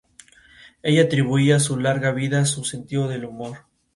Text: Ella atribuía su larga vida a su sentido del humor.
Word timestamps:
Ella 0.81 1.03
atribuía 1.03 1.59
su 1.59 1.77
larga 1.79 2.11
vida 2.11 2.39
a 2.41 2.45
su 2.45 2.63
sentido 2.65 3.07
del 3.07 3.23
humor. 3.23 3.67